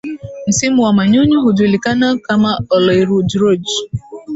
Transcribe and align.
Msimu 0.47 0.83
wa 0.83 0.93
manyunyu 0.93 1.41
hujulikana 1.41 2.17
kama 2.17 2.59
Oloirurujuruj 2.69 3.63